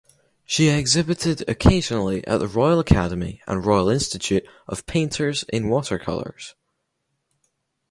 [0.45, 6.55] She exhibited occasionally at the Royal Academy and Royal Institute of Painters in Watercolours.